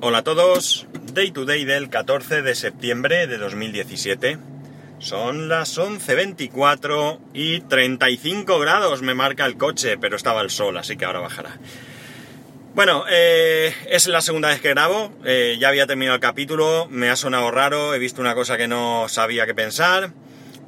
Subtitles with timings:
[0.00, 4.38] Hola a todos, Day to Day del 14 de septiembre de 2017.
[4.98, 9.02] Son las 11.24 y 35 grados.
[9.02, 11.58] Me marca el coche, pero estaba el sol, así que ahora bajará.
[12.74, 17.10] Bueno, eh, es la segunda vez que grabo, eh, ya había terminado el capítulo, me
[17.10, 20.12] ha sonado raro, he visto una cosa que no sabía qué pensar,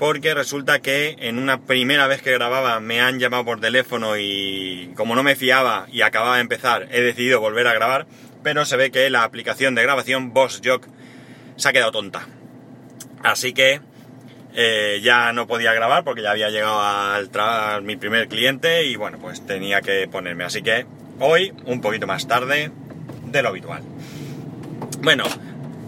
[0.00, 4.90] porque resulta que en una primera vez que grababa me han llamado por teléfono y
[4.96, 8.08] como no me fiaba y acababa de empezar, he decidido volver a grabar
[8.42, 10.86] pero se ve que la aplicación de grabación BossJock
[11.56, 12.26] se ha quedado tonta.
[13.22, 13.80] Así que
[14.54, 18.96] eh, ya no podía grabar porque ya había llegado al a mi primer cliente y
[18.96, 20.44] bueno, pues tenía que ponerme.
[20.44, 20.86] Así que
[21.18, 22.70] hoy, un poquito más tarde
[23.26, 23.82] de lo habitual.
[25.02, 25.24] Bueno,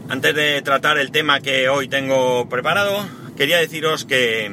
[0.09, 3.07] antes de tratar el tema que hoy tengo preparado,
[3.37, 4.51] quería deciros que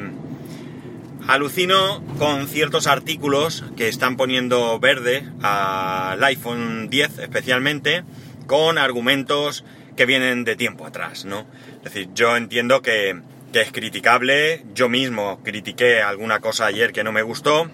[1.27, 8.03] Alucino con ciertos artículos que están poniendo verde al iPhone 10 especialmente
[8.47, 9.63] con argumentos
[9.95, 11.45] que vienen de tiempo atrás, ¿no?
[11.77, 13.21] Es decir, yo entiendo que,
[13.53, 17.69] es criticable, yo mismo critiqué alguna cosa ayer que no me gustó,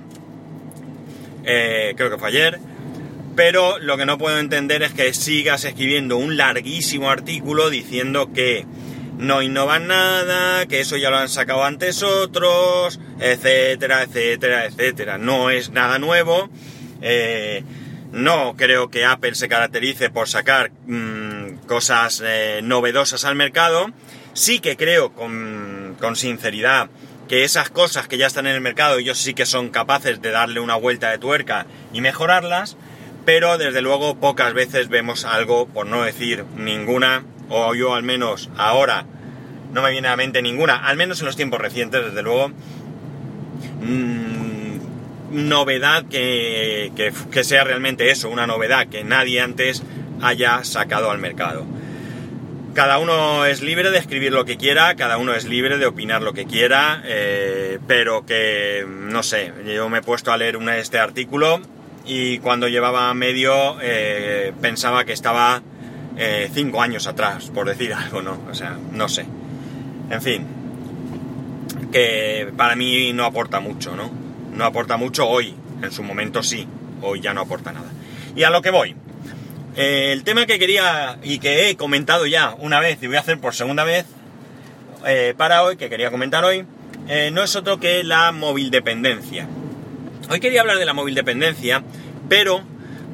[1.45, 2.59] eh, creo que fue ayer,
[3.37, 8.65] pero lo que no puedo entender es que sigas escribiendo un larguísimo artículo diciendo que
[9.17, 15.17] no innovan nada, que eso ya lo han sacado antes otros, etcétera, etcétera, etcétera.
[15.17, 16.49] No es nada nuevo.
[17.01, 17.63] Eh,
[18.11, 23.87] no creo que Apple se caracterice por sacar mm, cosas eh, novedosas al mercado.
[24.33, 26.89] Sí que creo con, con, sinceridad
[27.27, 30.31] que esas cosas que ya están en el mercado ellos sí que son capaces de
[30.31, 32.77] darle una vuelta de tuerca y mejorarlas,
[33.25, 38.49] pero desde luego pocas veces vemos algo, por no decir ninguna, o yo al menos
[38.57, 39.05] ahora
[39.73, 42.49] no me viene a la mente ninguna, al menos en los tiempos recientes, desde luego,
[43.81, 44.55] mm,
[45.31, 46.91] novedad que,
[47.31, 49.83] que, sea realmente eso, una novedad que nadie antes
[50.21, 51.65] haya sacado al mercado.
[52.73, 56.21] Cada uno es libre de escribir lo que quiera, cada uno es libre de opinar
[56.21, 60.99] lo que quiera, eh, pero que, no sé, yo me he puesto a leer este
[60.99, 61.61] artículo
[62.05, 65.61] y cuando llevaba medio eh, pensaba que estaba
[66.17, 68.39] eh, cinco años atrás, por decir algo, ¿no?
[68.49, 69.25] O sea, no sé.
[70.09, 70.45] En fin,
[71.91, 74.09] que para mí no aporta mucho, ¿no?
[74.53, 76.67] No aporta mucho hoy, en su momento sí,
[77.01, 77.91] hoy ya no aporta nada.
[78.35, 78.95] Y a lo que voy.
[79.75, 83.19] Eh, el tema que quería y que he comentado ya una vez y voy a
[83.19, 84.05] hacer por segunda vez
[85.05, 86.65] eh, para hoy, que quería comentar hoy,
[87.31, 89.47] no es otro que la móvil dependencia.
[90.29, 91.83] Hoy quería hablar de la móvil dependencia,
[92.27, 92.63] pero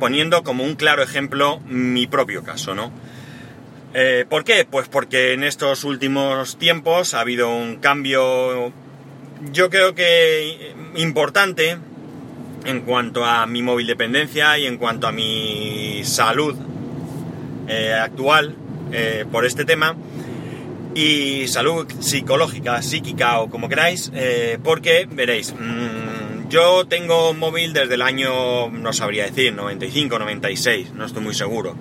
[0.01, 2.91] poniendo como un claro ejemplo mi propio caso, ¿no?
[3.93, 4.65] Eh, ¿Por qué?
[4.65, 8.73] Pues porque en estos últimos tiempos ha habido un cambio,
[9.51, 11.77] yo creo que importante
[12.65, 16.55] en cuanto a mi móvil dependencia y en cuanto a mi salud
[17.67, 18.55] eh, actual
[18.91, 19.95] eh, por este tema
[20.95, 24.11] y salud psicológica, psíquica o como queráis,
[24.63, 26.10] porque veréis, mmm,
[26.51, 31.77] yo tengo móvil desde el año, no sabría decir, 95, 96, no estoy muy seguro.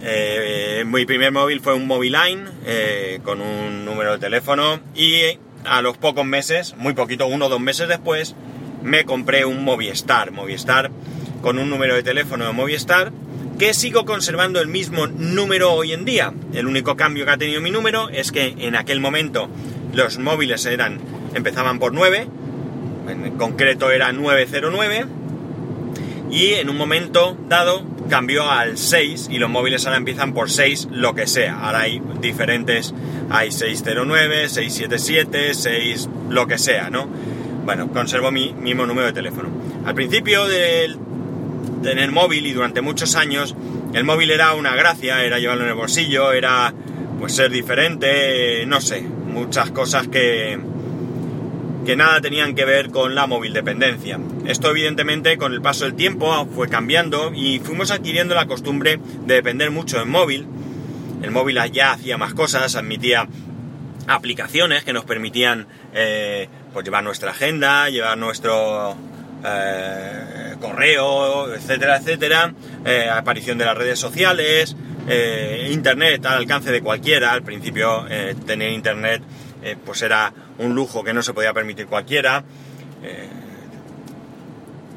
[0.00, 5.82] Eh, mi primer móvil fue un Moviline eh, con un número de teléfono y a
[5.82, 8.36] los pocos meses, muy poquito, uno o dos meses después,
[8.84, 10.92] me compré un Movistar, Movistar
[11.42, 13.10] con un número de teléfono de Movistar
[13.58, 16.32] que sigo conservando el mismo número hoy en día.
[16.54, 19.50] El único cambio que ha tenido mi número es que en aquel momento
[19.92, 21.00] los móviles eran
[21.34, 22.28] empezaban por 9
[23.08, 25.06] en concreto era 909,
[26.30, 30.88] y en un momento dado cambió al 6 y los móviles ahora empiezan por 6
[30.92, 31.58] lo que sea.
[31.60, 32.94] Ahora hay diferentes,
[33.30, 37.08] hay 609, 677, 6 lo que sea, ¿no?
[37.64, 39.48] Bueno, conservo mi mismo número de teléfono.
[39.84, 40.96] Al principio de
[41.82, 43.54] tener móvil y durante muchos años,
[43.94, 46.72] el móvil era una gracia, era llevarlo en el bolsillo, era
[47.18, 50.58] pues ser diferente, no sé, muchas cosas que,
[51.88, 54.20] que nada tenían que ver con la móvil dependencia.
[54.46, 59.36] Esto evidentemente con el paso del tiempo fue cambiando y fuimos adquiriendo la costumbre de
[59.36, 60.46] depender mucho del móvil.
[61.22, 63.26] El móvil ya hacía más cosas, admitía
[64.06, 68.94] aplicaciones que nos permitían eh, pues llevar nuestra agenda, llevar nuestro
[69.46, 72.52] eh, correo, etcétera, etcétera,
[72.84, 74.76] eh, aparición de las redes sociales,
[75.70, 77.32] internet al alcance de cualquiera.
[77.32, 78.04] Al principio
[78.44, 79.22] tener internet
[79.84, 82.44] pues era un lujo que no se podía permitir cualquiera.
[83.02, 83.28] Eh,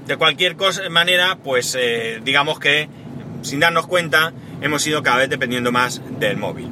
[0.08, 0.56] de cualquier
[0.90, 2.90] manera, pues eh, digamos que
[3.44, 6.70] sin darnos cuenta hemos ido cada vez dependiendo más del móvil.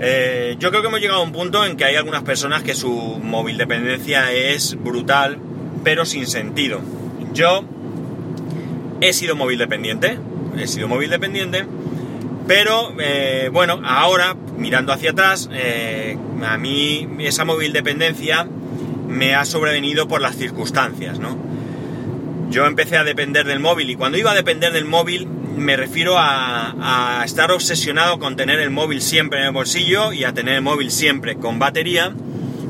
[0.00, 2.74] Eh, yo creo que hemos llegado a un punto en que hay algunas personas que
[2.74, 5.38] su móvil dependencia es brutal,
[5.82, 6.80] pero sin sentido.
[7.32, 7.64] Yo
[9.00, 10.18] he sido móvil dependiente,
[10.56, 11.66] he sido móvil dependiente,
[12.46, 18.46] Pero eh, bueno, ahora, mirando hacia atrás, eh, a mí esa móvil dependencia
[19.08, 21.38] me ha sobrevenido por las circunstancias, ¿no?
[22.50, 26.14] Yo empecé a depender del móvil y cuando iba a depender del móvil me refiero
[26.16, 30.62] a, estar obsesionado con tener el móvil siempre en el bolsillo y a tener el
[30.62, 32.12] móvil siempre con batería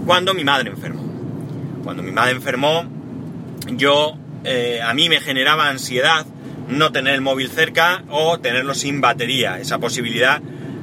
[0.06, 1.02] cuando mi madre enfermó.
[1.84, 2.84] Cuando mi madre enfermó,
[3.70, 6.26] yo, eh, a mí me generaba ansiedad
[6.68, 9.58] no tener el móvil cerca o tenerlo sin batería.
[9.58, 10.42] Esa posibilidad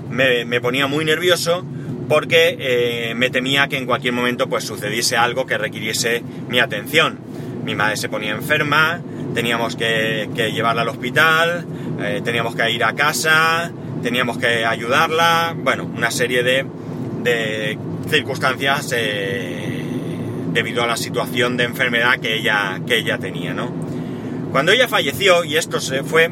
[0.09, 1.65] me, ponía muy nervioso
[2.07, 7.19] porque eh, me temía que en cualquier momento pues sucediese algo que requiriese mi atención.
[7.63, 9.01] Mi madre se ponía enferma,
[9.33, 11.65] teníamos que, llevarla al hospital,
[11.99, 13.71] eh, teníamos que ir a casa,
[14.03, 16.65] teníamos que ayudarla, bueno, una serie de,
[17.23, 17.77] de
[18.09, 19.83] circunstancias eh,
[20.53, 23.71] debido a la situación de enfermedad que ella, que ella tenía, ¿no?
[24.51, 26.31] Cuando ella falleció, y esto se fue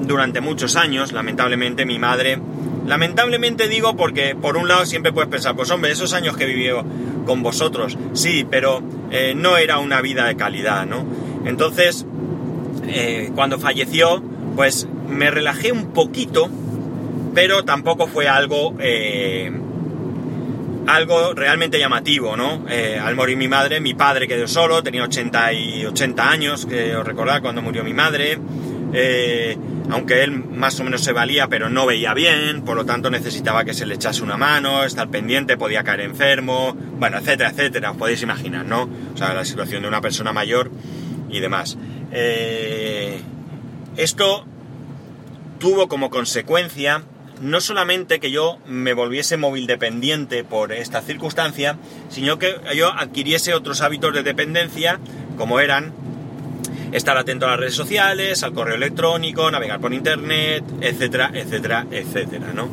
[0.00, 2.38] durante muchos años, lamentablemente mi madre,
[2.86, 6.84] lamentablemente digo porque por un lado siempre puedes pensar, pues hombre, esos años que vivió
[7.26, 11.04] con vosotros, sí, pero eh, no era una vida de calidad, ¿no?
[11.44, 12.06] Entonces,
[12.86, 14.22] eh, cuando falleció,
[14.56, 16.48] pues me relajé un poquito,
[17.34, 19.50] pero tampoco fue algo eh,
[20.86, 22.64] algo realmente llamativo, ¿no?
[23.04, 27.06] Al morir mi madre, mi padre quedó solo, tenía 80 y 80 años, que os
[27.06, 28.36] recordad cuando murió mi madre,
[28.92, 29.56] eh,
[29.90, 33.64] aunque él más o menos se valía, pero no veía bien, por lo tanto necesitaba
[33.64, 37.96] que se le echase una mano, estar pendiente, podía caer enfermo, bueno, etcétera, etcétera, os
[37.96, 38.88] podéis imaginar, ¿no?
[39.14, 40.70] O sea, la situación de una persona mayor
[41.30, 41.76] y demás.
[42.12, 43.20] Eh,
[43.96, 44.44] esto
[45.58, 47.02] tuvo como consecuencia
[47.42, 51.76] no solamente que yo me volviese móvil dependiente por esta circunstancia,
[52.08, 55.00] sino que yo adquiriese otros hábitos de dependencia,
[55.36, 55.92] como eran
[56.92, 62.52] estar atento a las redes sociales, al correo electrónico, navegar por internet, etcétera, etcétera, etcétera,
[62.54, 62.68] ¿no?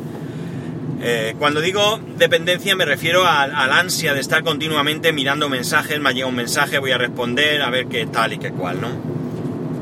[1.02, 6.26] Eh, cuando digo dependencia me refiero al, ansia de estar continuamente mirando mensajes, me llega
[6.26, 9.20] un mensaje, voy a responder, a ver qué tal y qué cual, ¿no?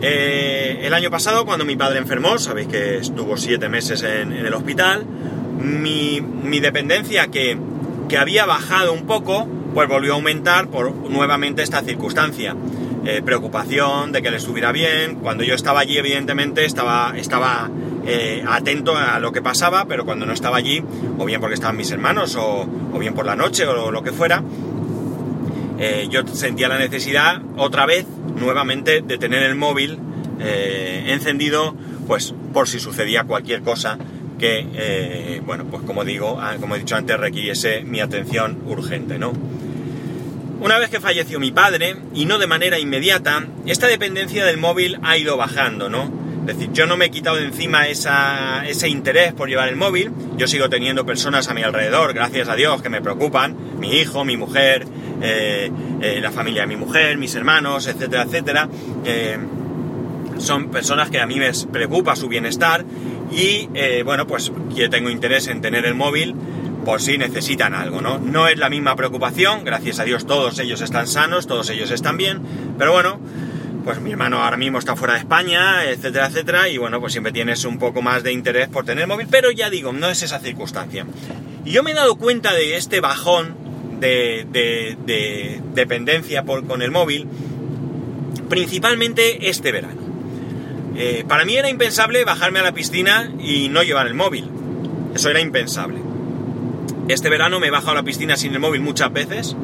[0.00, 4.55] Eh, el año pasado, cuando mi padre enfermó, sabéis que estuvo siete meses en, el
[4.55, 5.05] hospital,
[5.61, 6.20] mi,
[6.61, 7.58] dependencia que,
[8.17, 12.55] había bajado un poco, pues volvió a aumentar por nuevamente esta circunstancia.
[13.10, 15.16] Eh, preocupación de que le estuviera bien.
[15.16, 17.70] Cuando yo estaba allí, evidentemente, estaba, estaba
[18.06, 20.84] eh, atento a lo que pasaba, pero cuando no estaba allí,
[21.16, 22.69] o bien porque estaban mis hermanos, o,
[22.99, 24.43] bien por la noche, o lo que fuera,
[26.10, 28.05] yo sentía la necesidad otra vez
[28.38, 29.99] nuevamente de tener el móvil
[30.40, 31.75] eh, encendido,
[32.06, 33.99] pues por si sucedía cualquier cosa
[34.38, 39.19] que, eh, bueno, pues como digo, ah, como he dicho antes, requiriese mi atención urgente,
[39.19, 39.32] ¿no?
[40.60, 44.99] Una vez que falleció mi padre, y no de manera inmediata, esta dependencia del móvil
[45.02, 46.10] ha ido bajando, ¿no?
[46.49, 50.10] Es decir, yo no me he quitado de encima ese interés por llevar el móvil,
[50.37, 54.25] yo sigo teniendo personas a mi alrededor, gracias a Dios, que me preocupan, mi hijo,
[54.25, 54.84] mi mujer,
[55.22, 55.70] eh,
[56.00, 58.69] eh, la familia de mi mujer, mis hermanos, etcétera, etcétera.
[59.05, 59.38] Eh,
[60.38, 62.84] son personas que a mí me preocupa su bienestar
[63.31, 63.69] y
[64.05, 66.34] bueno, pues yo tengo interés en tener el móvil
[66.85, 68.19] por si necesitan algo, ¿no?
[68.19, 72.17] No es la misma preocupación, gracias a Dios todos ellos están sanos, todos ellos están
[72.17, 72.41] bien,
[72.79, 73.21] pero bueno,
[73.85, 77.33] pues mi hermano ahora mismo está fuera de España, etcétera, etcétera, y bueno, pues siempre
[77.33, 80.39] tienes un poco más de interés por tener móvil, pero ya digo, no es esa
[80.41, 81.06] circunstancia.
[81.65, 83.56] Y yo me he dado cuenta de este bajón
[84.01, 84.47] de,
[85.75, 87.27] dependencia con el móvil,
[88.49, 90.08] principalmente este verano.
[91.01, 94.51] Eh, para mí era impensable bajarme a la piscina y no llevar el móvil.
[95.15, 96.01] Eso era impensable.
[97.08, 99.56] Este verano me he bajado a la piscina sin el móvil muchas veces.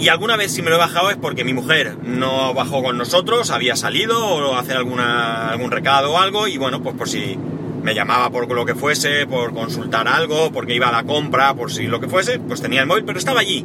[0.00, 2.98] Y alguna vez si me lo he bajado es porque mi mujer no bajó con
[2.98, 7.38] nosotros, había salido o hacer alguna, algún recado o algo y bueno, pues por si
[7.82, 11.72] me llamaba por lo que fuese, por consultar algo, porque iba a la compra, por
[11.72, 13.64] si lo que fuese, pues tenía el móvil, pero estaba allí.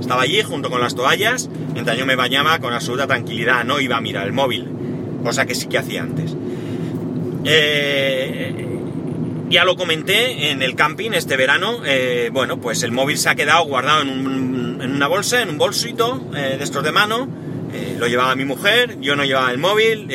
[0.00, 3.96] Estaba allí junto con las toallas, mientras yo me bañaba con absoluta tranquilidad, no iba
[3.96, 4.68] a mirar el móvil,
[5.22, 6.36] cosa que sí que hacía antes.
[7.44, 8.73] Eh,
[9.54, 13.36] ya lo comenté en el camping este verano, eh, bueno, pues el móvil se ha
[13.36, 17.28] quedado guardado en, una bolsa, en un bolsito eh, de estos de mano,
[17.72, 20.08] eh, lo llevaba mi mujer, yo no llevaba el móvil,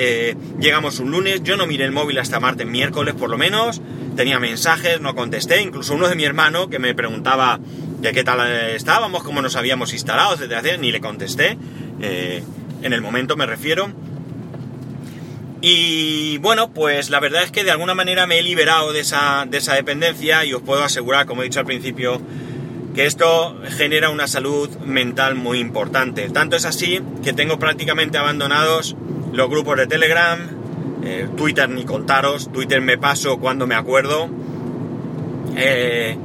[0.60, 3.82] llegamos un lunes, yo no miré el móvil hasta martes, miércoles por lo menos,
[4.18, 7.62] tenía mensajes, no contesté, incluso uno de mi hermano que me preguntaba
[8.02, 11.58] de qué tal estábamos, cómo nos habíamos instalado, etcétera, ni le contesté,
[12.02, 13.90] en el momento me refiero.
[15.62, 19.46] Y bueno, pues la verdad es que de alguna manera me he liberado de esa,
[19.46, 22.22] de esa dependencia y os puedo asegurar, como he dicho al principio,
[22.96, 26.30] que esto genera una salud mental muy importante.
[26.30, 28.96] Tanto es así que tengo prácticamente abandonados
[29.34, 30.60] los grupos de Telegram,
[31.02, 34.28] Eh, Twitter ni contaros, Twitter me paso cuando me acuerdo.
[35.56, 36.18] Eh,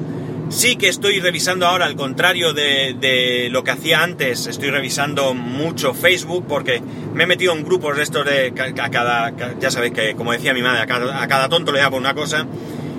[0.49, 5.95] sí que estoy revisando ahora, al contrario de, lo que hacía antes, estoy revisando mucho
[5.95, 6.83] Facebook porque
[7.13, 10.55] me he metido en grupos de estos de a cada, ya sabéis que como decía
[10.55, 10.87] mi madre, a
[11.29, 12.47] cada, tonto le da una cosa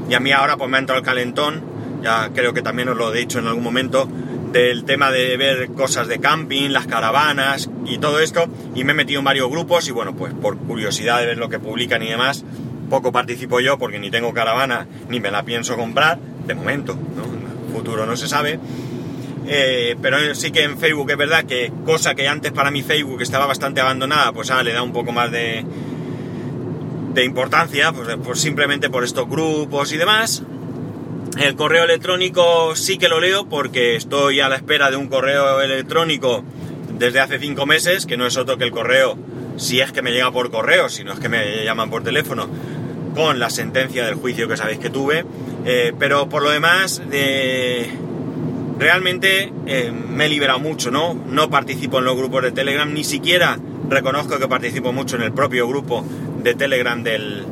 [0.10, 1.64] y a mí ahora pues me ha entrado el calentón,
[2.02, 4.08] ya creo que también os lo he dicho en algún momento,
[4.52, 8.96] del tema de ver cosas de camping, las caravanas y todo esto, y me he
[8.96, 12.08] metido en varios grupos y bueno, pues por curiosidad de ver lo que publican y
[12.08, 12.46] demás,
[12.90, 17.35] poco participo yo porque ni tengo caravana ni me la pienso comprar, de momento, ¿no?
[17.75, 18.60] Futuro no se sabe.
[19.48, 23.22] Eh, pero sí que en Facebook es verdad que cosa que antes para mi Facebook
[23.22, 25.63] estaba bastante abandonada, pues ahora le da un poco más de,
[27.13, 30.44] de importancia, pues, pues simplemente por estos grupos y demás.
[31.38, 35.62] El correo electrónico sí que lo leo porque estoy a la espera de un correo
[35.62, 36.44] electrónico
[36.98, 39.17] desde hace cinco meses, que no es otro que el correo,
[39.58, 42.48] si es que me llega por correo, si no es que me llaman por teléfono,
[43.15, 45.25] con la sentencia del juicio que sabéis que tuve.
[45.65, 47.01] Eh, pero por lo demás,
[48.77, 51.13] realmente eh, me he liberado mucho, ¿no?
[51.13, 53.57] No participo en los grupos de Telegram, ni siquiera
[53.89, 56.03] reconozco que participo mucho en el propio grupo
[56.43, 57.45] de Telegram del,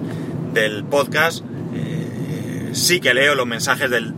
[0.53, 1.43] del podcast
[2.73, 4.13] sí que leo los mensajes del,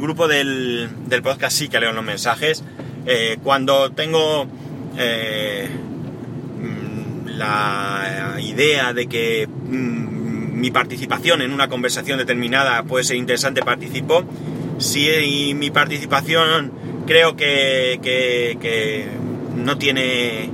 [0.00, 0.90] grupo del,
[1.22, 2.62] podcast, sí que leo los mensajes.
[3.06, 4.46] Eh, cuando tengo
[4.98, 5.68] eh,
[6.60, 10.19] mm, la idea de que mm,
[10.52, 14.24] mi participación en una conversación determinada puede ser interesante, participo.
[14.78, 16.72] Si mi participación
[17.06, 19.08] creo que,
[19.56, 20.50] no tiene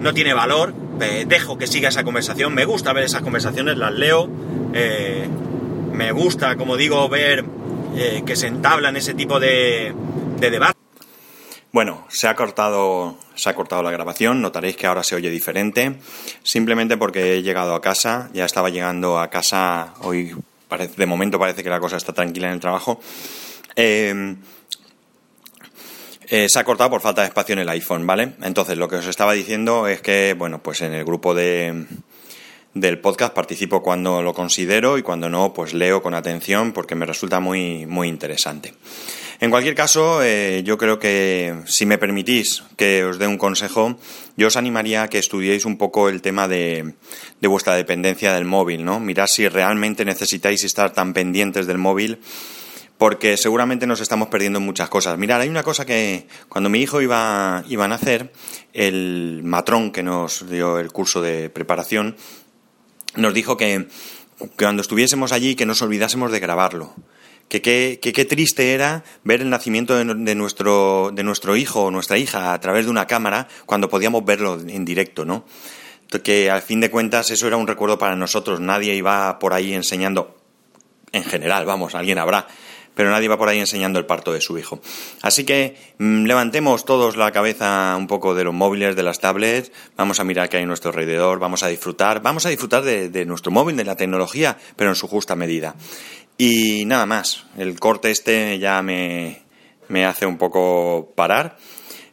[0.00, 2.54] no tiene valor, eh, dejo que siga esa conversación.
[2.54, 4.28] Me gusta ver esas conversaciones, las leo
[5.96, 7.44] me gusta, como digo, ver
[7.96, 9.94] eh, que se entablan ese tipo de,
[10.38, 10.75] de debate.
[11.72, 15.98] Bueno, se ha cortado, se ha cortado la grabación, notaréis que ahora se oye diferente,
[16.42, 20.34] simplemente porque he llegado a casa, ya estaba llegando a casa, hoy
[20.96, 23.00] de momento parece que la cosa está tranquila en el trabajo.
[23.74, 24.36] Eh,
[26.28, 28.32] eh, se ha cortado por falta de espacio en el iPhone, ¿vale?
[28.42, 31.86] Entonces, lo que os estaba diciendo es que, bueno, pues en el grupo de,
[32.76, 37.06] del podcast participo cuando lo considero y cuando no, pues leo con atención porque me
[37.06, 38.74] resulta muy, muy interesante.
[39.40, 43.98] En cualquier caso, eh, yo creo que si me permitís que os dé un consejo,
[44.36, 46.92] yo os animaría a que estudiéis un poco el tema de,
[47.40, 49.00] de vuestra dependencia del móvil, ¿no?
[49.00, 52.18] Mirad si realmente necesitáis estar tan pendientes del móvil
[52.98, 55.18] porque seguramente nos estamos perdiendo muchas cosas.
[55.18, 58.32] Mirad, hay una cosa que cuando mi hijo iba, iba a nacer,
[58.74, 62.16] el matrón que nos dio el curso de preparación
[63.16, 63.88] nos dijo que,
[64.58, 66.94] cuando estuviésemos allí que nos olvidásemos de grabarlo.
[67.48, 72.52] Que qué triste era ver el nacimiento de, nuestro, de nuestro hijo o nuestra hija
[72.52, 75.44] a través de una cámara cuando podíamos verlo en directo, ¿no?
[76.24, 78.58] Que al fin de cuentas eso era un recuerdo para nosotros.
[78.58, 80.36] Nadie iba por ahí enseñando,
[81.12, 82.48] en general, vamos, alguien habrá,
[82.96, 84.80] pero nadie va por ahí enseñando el parto de su hijo.
[85.20, 89.70] Así que mm, levantemos todos la cabeza un poco de los móviles, de las tablets,
[89.96, 93.26] vamos a mirar qué hay en nuestro alrededor, vamos a disfrutar, vamos a disfrutar de,
[93.26, 95.76] nuestro móvil, de la tecnología, pero en su justa medida.
[96.38, 99.42] Y nada más, el corte este ya me,
[99.88, 101.58] me hace un poco parar.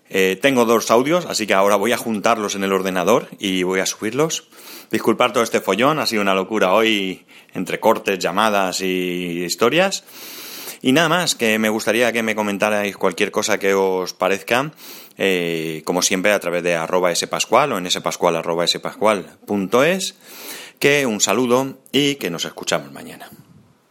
[0.09, 3.79] Eh, tengo dos audios, así que ahora voy a juntarlos en el ordenador y voy
[3.79, 4.49] a subirlos.
[4.91, 10.03] Disculpar todo este follón, ha sido una locura hoy entre cortes, llamadas y historias.
[10.85, 14.73] Y nada más, que me gustaría que me comentarais cualquier cosa que os parezca,
[15.17, 20.15] eh, como siempre a través de arroba spascual o en spascual arroba spascual.es,
[20.79, 23.29] que un saludo y que nos escuchamos mañana.